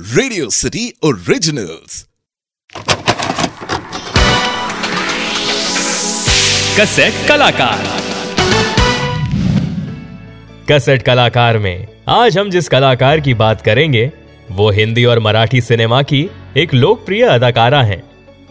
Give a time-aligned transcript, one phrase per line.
[0.00, 2.08] Radio city originals
[6.80, 7.84] cassette कलाकार।
[10.72, 14.12] Cassette कलाकार में आज हम जिस कलाकार की बात करेंगे
[14.50, 18.02] वो हिंदी और मराठी सिनेमा की एक लोकप्रिय अदाकारा हैं।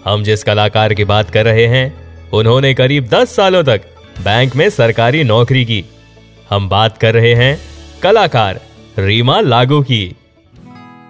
[0.06, 1.94] हम जिस कलाकार की बात कर रहे हैं
[2.30, 3.82] उन्होंने करीब 10 सालों तक
[4.20, 5.86] बैंक में सरकारी नौकरी की।
[6.50, 7.62] हम बात कर रहे हैं
[8.04, 8.62] कलाकार
[9.00, 10.16] रीमा लागू की।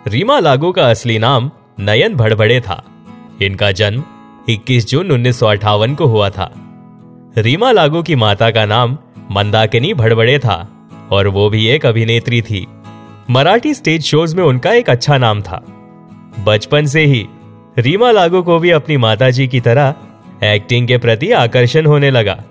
[0.08, 2.84] रीमा लागू का असली नाम नयन भड़बड़े था।
[3.42, 4.04] इनका जन्म
[4.50, 6.54] 21 जून उन्नीस को हुआ था।
[7.38, 8.98] रीमा लागू की माता का नाम
[9.32, 12.68] मंदाकिनी भड़बड़े था और वो भी एक अभिनेत्री थी।
[13.30, 15.66] मराठी स्टेज शोज़ में उनका एक अच्छा नाम था।
[16.40, 17.28] बचपन से ही
[17.78, 19.96] रीमा लागू को भी अपनी माताजी की तरह
[20.44, 22.44] एक्टिंग के प्रति आकर्षण होने लगा।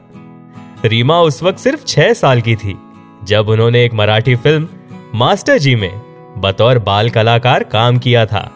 [0.84, 2.78] रीमा उस वक्त सिर्फ़ छह साल की थी,
[3.24, 4.68] जब उन्होंने एक मराठी फ़िल्म
[5.14, 6.07] मास्टर जी में
[6.40, 8.52] बतौर बाल कलाकार काम किया था।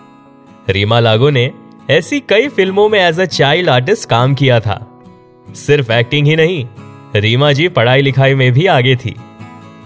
[0.71, 1.51] रीमा लागो ने
[1.91, 5.03] ऐसी कई फ़िल्मों में एज अ चाइल्ड आर्टिस्ट काम किया था।
[5.55, 6.67] सिर्फ़ एक्टिंग ही नहीं,
[7.17, 9.17] रीमा जी पढ़ाई लिखाई में भी आगे थी।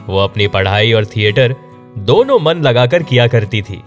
[0.06, 1.56] वो अपनी पढ़ाई और थिएटर
[1.98, 3.82] दोनों मन लगाकर किया करती थी।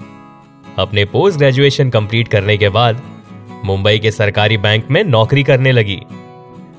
[0.77, 3.01] अपने पोस्ट ग्रेजुएशन कंप्लीट करने के बाद
[3.65, 6.01] मुंबई के सरकारी बैंक में नौकरी करने लगी।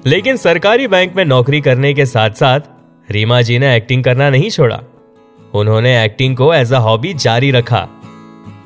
[0.06, 2.60] लेकिन सरकारी बैंक में नौकरी करने के साथ साथ
[3.10, 4.80] रीमा जी ने एक्टिंग करना नहीं छोड़ा।
[5.54, 7.88] उन्होंने एक्टिंग को एज अ हॉबी जारी रखा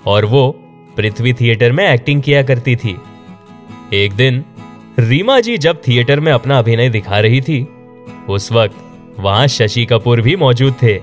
[0.06, 0.48] और वो
[0.96, 2.96] पृथ्वी थिएटर में एक्टिंग किया करती थी।
[3.92, 4.44] एक दिन,
[4.98, 7.66] रीमा जी जब थिएटर में अपना अभिनय दिखा रही थी,
[8.28, 8.76] उस वक्त
[9.20, 10.98] वहाँ शशि कपूर भी मौजूद थे।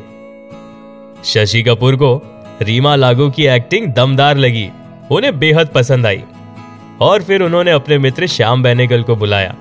[1.23, 2.15] शशि कपूर को
[2.61, 4.69] रीमा लागू की एक्टिंग दमदार लगी,
[5.11, 6.23] उन्हें बेहद पसंद आई
[7.01, 9.55] और फिर उन्होंने अपने मित्र श्याम बेनेगल को बुलाया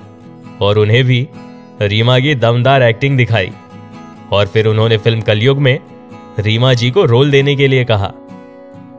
[0.61, 1.27] और उन्हें भी
[1.81, 3.51] रीमा की दमदार एक्टिंग दिखाई
[4.31, 5.79] और फिर उन्होंने फ़िल्म कलयुग में
[6.39, 8.11] रीमा जी को रोल देने के लिए कहा।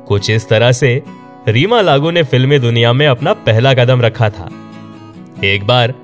[0.08, 1.02] कुछ इस तरह से
[1.48, 4.48] रीमा लागू ने फिल्मी दुनिया में अपना पहला कदम रखा था।
[5.44, 5.94] एक बार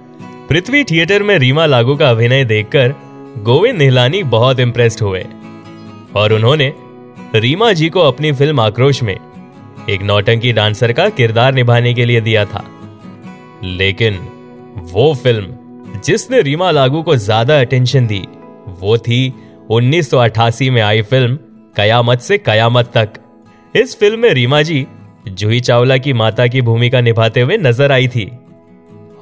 [0.48, 2.94] पृथ्वी थिएटर में रीमा लागू का अभिनय देखकर
[3.38, 5.24] गोविंद निहलानी बहुत इंप्रेस्ड हुए
[6.16, 6.72] और उन्होंने
[7.34, 9.16] रीमा जी को अपनी फ़िल्म आक्रोश में
[9.90, 12.64] एक नौटंकी डांसर का किरदार निभाने के लिए दिया था।
[13.64, 14.18] लेकिन
[14.92, 18.22] वो फ़िल्म जिसने रीमा लागू को ज़्यादा अटेंशन दी,
[18.80, 19.34] वो थी
[19.70, 21.38] 1988 में आई फ़िल्म
[21.76, 23.08] कयामत से कयामत तक।
[23.74, 24.86] इस फ़िल्म में रीमा जी,
[25.28, 28.30] जूही चावला की माता की भूमिका निभाते हुए नज़र आई थी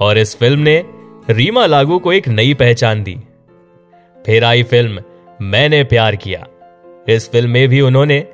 [0.01, 0.85] और इस फ़िल्म ने
[1.31, 3.17] रीमा लागू को एक नई पहचान दी।
[4.27, 5.03] फिर आई फ़िल्म
[5.43, 6.47] मैंने प्यार किया।
[7.09, 8.25] इस फ़िल्म में भी उन्होंने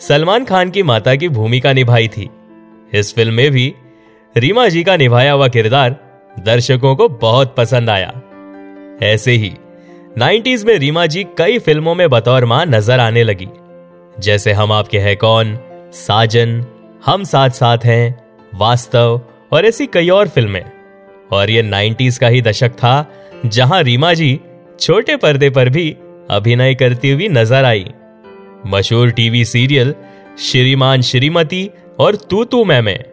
[0.00, 2.30] सलमान खान की माता की भूमिका निभाई थी।
[2.92, 3.74] इस फ़िल्म में भी
[4.36, 5.96] रीमा जी का निभाया हुआ किरदार
[6.40, 8.12] दर्शकों को बहुत पसंद आया।
[9.02, 9.52] ऐसे ही
[10.18, 13.48] 90s में रीमा जी कई फ़िल्मों में बतौर माँ नज़र आने लगी।
[14.18, 15.58] जैसे हम आपके हैं कौन?
[15.92, 16.64] साजन,
[17.06, 19.20] हम साथ साथ हैं, वास्तव,
[19.52, 20.64] और ऐसी कई और फ़िल्में।
[21.32, 23.12] और ये 90s का ही दशक था,
[23.46, 24.40] जहाँ रीमा जी
[24.80, 25.96] छोटे पर्दे पर भी
[26.30, 27.86] अभिनय करती हुई नज़र आई।
[28.66, 29.94] मशहूर टीवी सीरियल
[30.38, 33.04] श्रीमान श्रीमती और तू तू मैं में।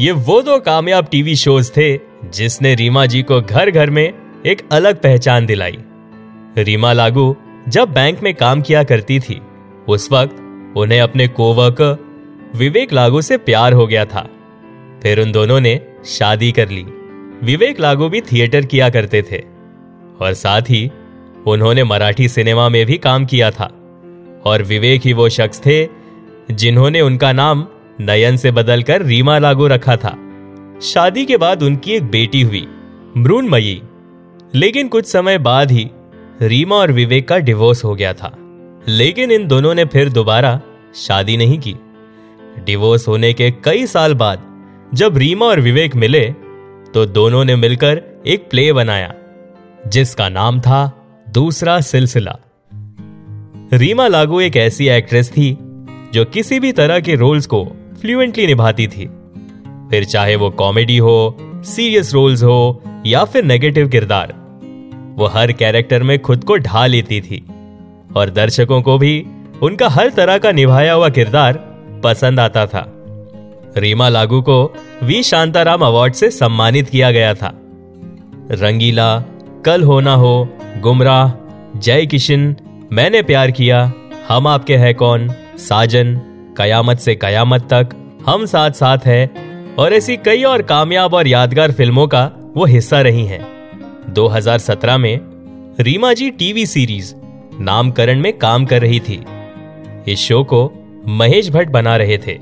[0.00, 1.96] ये वो दो कामयाब टीवी शोज़ थे
[2.30, 4.12] जिसने रीमा जी को घर घर में
[4.46, 5.78] एक अलग पहचान दिलाई।
[6.58, 7.36] रीमा लागू
[7.68, 9.40] जब बैंक में काम किया करती थी,
[9.88, 10.36] उस वक्त
[10.76, 11.98] उन्हें अपने कोवर्कर
[12.56, 14.30] विवेक लागू से प्यार हो गया था।
[15.02, 16.82] फिर उन दोनों ने शादी कर ली।
[17.42, 19.42] विवेक लागू भी थिएटर किया करते थे।
[20.20, 20.90] और साथ ही
[21.46, 23.72] उन्होंने मराठी सिनेमा में भी काम किया था।
[24.44, 25.88] और विवेक ही वो शख्स थे
[26.50, 27.66] जिन्होंने उनका नाम
[28.00, 30.18] नयन से बदलकर रीमा लागू रखा था।
[30.82, 32.66] शादी के बाद उनकी एक बेटी हुई,
[33.16, 33.82] मृणमयी।
[34.54, 35.90] लेकिन कुछ समय बाद ही
[36.42, 38.36] रीमा और विवेक का डिवोर्स हो गया था।
[38.88, 40.60] लेकिन इन दोनों ने फिर दोबारा
[40.94, 41.74] शादी नहीं की।
[42.64, 44.42] डिवोर्स होने के कई साल बाद,
[44.94, 46.24] जब रीमा और विवेक मिले
[46.94, 49.14] तो दोनों ने मिलकर एक प्ले बनाया,
[49.86, 52.38] जिसका नाम था दूसरा सिलसिला।
[53.72, 55.56] रीमा लागू एक ऐसी एक्ट्रेस थी,
[56.14, 57.64] जो किसी भी तरह के रोल्स को
[58.00, 59.10] फ्लुएंटली निभाती थी।
[59.90, 64.47] फिर चाहे वो कॉमेडी हो सीरियस रोल्स हो, या फिर नेगेटिव किरदार
[65.18, 67.44] वो हर कैरेक्टर में खुद को ढा लेती थी।
[68.16, 69.26] और दर्शकों को भी
[69.62, 71.52] उनका हर तरह का निभाया हुआ किरदार
[72.04, 72.92] पसंद आता था।
[73.76, 75.22] रीमा लागू को वी.
[75.22, 77.52] शांताराम अवार्ड से सम्मानित किया गया था।
[78.50, 79.24] रंगीला,
[79.64, 80.48] कल होना हो,
[80.80, 81.32] गुमराह,
[81.78, 82.56] जय किशन,
[82.92, 83.92] मैंने प्यार किया,
[84.28, 85.32] हम आपके हैं कौन?
[85.56, 86.16] साजन,
[86.58, 87.88] कयामत से कयामत तक,
[88.26, 93.00] हम साथ साथ हैं। और ऐसी कई और कामयाब और यादगार फ़िल्मों का वो हिस्सा
[93.00, 93.57] रही हैं।
[94.08, 95.20] 2017 में
[95.80, 97.14] रीमा जी टीवी सीरीज़
[97.60, 99.24] नामकरण में काम कर रही थी।
[100.08, 100.72] इस शो को
[101.06, 102.38] महेश भट्ट बना रहे थे।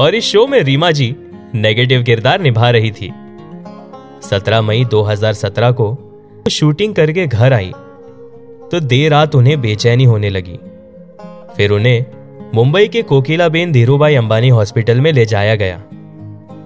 [0.00, 1.16] और इस शो में रीमा जी
[1.54, 3.12] नेगेटिव किरदार निभा रही थी।
[4.22, 5.98] 17 मई 2017 को
[6.50, 7.72] शूटिंग करके घर आई।
[8.70, 10.58] तो देर रात उन्हें बेचैनी होने लगी।
[11.56, 12.06] फिर उन्हें
[12.54, 15.82] मुंबई के कोकिलाबेन धीरूभाई अंबानी हॉस्पिटल में ले जाया गया।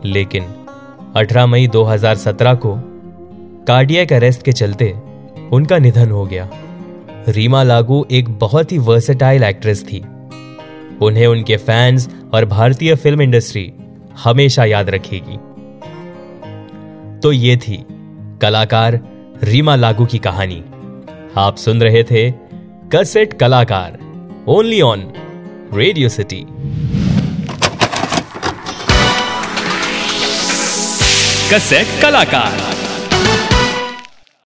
[0.05, 0.45] लेकिन
[1.17, 2.93] 18 मई 2017 को
[3.69, 4.89] कार्डियक अरेस्ट के चलते
[5.53, 6.49] उनका निधन हो गया।
[7.29, 9.99] रीमा लागू एक बहुत ही वर्सेटाइल एक्ट्रेस थी।
[11.03, 13.73] उन्हें उनके फैंस और भारतीय फ़िल्म इंडस्ट्री
[14.25, 15.37] हमेशा याद रखेगी।
[17.21, 17.85] तो ये थी
[18.43, 19.01] कलाकार
[19.43, 20.63] रीमा लागू की कहानी।
[21.37, 22.31] आप सुन रहे थे
[22.95, 23.99] कसेट कलाकार
[24.49, 25.13] only on
[25.75, 26.45] Radio City
[31.53, 32.65] cassette कलाकार।